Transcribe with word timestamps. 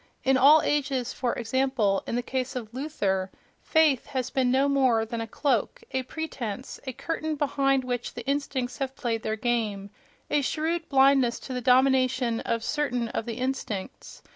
—In 0.23 0.35
all 0.35 0.63
ages—for 0.63 1.33
example, 1.35 2.01
in 2.07 2.15
the 2.15 2.23
case 2.23 2.55
of 2.55 2.73
Luther—"faith" 2.73 4.07
has 4.07 4.31
been 4.31 4.49
no 4.49 4.67
more 4.67 5.05
than 5.05 5.21
a 5.21 5.27
cloak, 5.27 5.83
a 5.91 6.01
pretense, 6.01 6.79
a 6.87 6.93
curtain 6.93 7.35
behind 7.35 7.83
which 7.83 8.15
the 8.15 8.25
instincts 8.25 8.79
have 8.79 8.95
played 8.95 9.21
their 9.21 9.35
game—a 9.35 10.41
shrewd 10.41 10.89
blindness 10.89 11.37
to 11.41 11.53
the 11.53 11.61
domination 11.61 12.39
of 12.39 12.63
certain 12.63 13.09
of 13.09 13.27
the 13.27 13.35
instincts.... 13.35 14.23